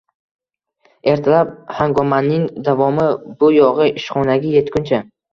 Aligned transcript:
Ertalab 1.11 1.49
hangomaning 1.79 2.47
davomi, 2.67 3.05
bu 3.43 3.51
yog`i 3.57 3.85
ishxonaga 3.99 4.55
etguncha 4.63 5.01